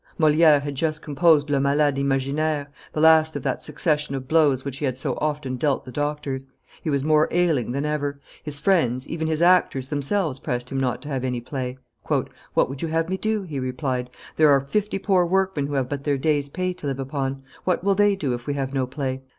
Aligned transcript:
Moliere 0.17 0.61
had 0.61 0.73
just 0.73 1.03
composed 1.03 1.51
Le 1.51 1.59
Malade 1.59 1.99
Imaginaire, 1.99 2.71
the 2.91 2.99
last 2.99 3.35
of 3.35 3.43
that 3.43 3.61
succession 3.61 4.15
of 4.15 4.27
blows 4.27 4.65
which 4.65 4.77
he 4.79 4.85
had 4.85 4.97
so 4.97 5.13
often 5.21 5.57
dealt 5.57 5.85
the 5.85 5.91
doctors; 5.91 6.47
he 6.81 6.89
was 6.89 7.03
more 7.03 7.27
ailing 7.29 7.71
than 7.71 7.85
ever; 7.85 8.19
his 8.41 8.57
friends, 8.57 9.07
even 9.07 9.27
his 9.27 9.43
actors 9.43 9.89
themselves 9.89 10.39
pressed 10.39 10.71
him 10.71 10.79
not 10.79 11.03
to 11.03 11.07
have 11.09 11.23
any 11.23 11.39
play. 11.39 11.77
"What 12.05 12.31
would 12.67 12.81
you 12.81 12.87
have 12.87 13.09
me 13.09 13.17
do?" 13.17 13.43
he 13.43 13.59
replied; 13.59 14.09
"there 14.37 14.49
are 14.49 14.59
fifty 14.61 14.97
poor 14.97 15.23
workmen 15.23 15.67
who 15.67 15.75
have 15.75 15.87
but 15.87 16.03
their 16.03 16.17
day's 16.17 16.49
pay 16.49 16.73
to 16.73 16.87
live 16.87 16.99
upon; 16.99 17.43
what 17.63 17.83
will 17.83 17.93
they 17.93 18.15
do 18.15 18.33
if 18.33 18.47
we 18.47 18.55
have 18.55 18.73
no 18.73 18.87
play? 18.87 19.21